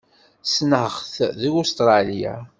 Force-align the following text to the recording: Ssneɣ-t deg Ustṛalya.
Ssneɣ-t 0.45 1.15
deg 1.41 1.53
Ustṛalya. 1.61 2.35